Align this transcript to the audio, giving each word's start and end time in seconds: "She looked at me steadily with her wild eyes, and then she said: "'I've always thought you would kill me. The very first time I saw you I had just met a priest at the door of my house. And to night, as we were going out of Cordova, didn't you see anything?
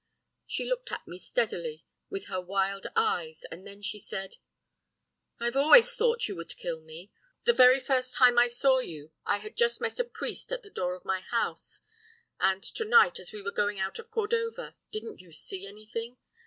"She 0.47 0.65
looked 0.65 0.91
at 0.91 1.07
me 1.07 1.19
steadily 1.19 1.85
with 2.09 2.25
her 2.25 2.41
wild 2.41 2.87
eyes, 2.95 3.43
and 3.51 3.67
then 3.67 3.83
she 3.83 3.99
said: 3.99 4.37
"'I've 5.39 5.55
always 5.55 5.95
thought 5.95 6.27
you 6.27 6.35
would 6.37 6.57
kill 6.57 6.81
me. 6.81 7.11
The 7.45 7.53
very 7.53 7.79
first 7.79 8.15
time 8.15 8.39
I 8.39 8.47
saw 8.47 8.79
you 8.79 9.11
I 9.27 9.37
had 9.37 9.55
just 9.55 9.79
met 9.79 9.99
a 9.99 10.03
priest 10.03 10.51
at 10.51 10.63
the 10.63 10.71
door 10.71 10.95
of 10.95 11.05
my 11.05 11.19
house. 11.29 11.81
And 12.39 12.63
to 12.63 12.83
night, 12.83 13.19
as 13.19 13.31
we 13.31 13.43
were 13.43 13.51
going 13.51 13.77
out 13.79 13.99
of 13.99 14.09
Cordova, 14.09 14.75
didn't 14.91 15.21
you 15.21 15.31
see 15.31 15.67
anything? 15.67 16.17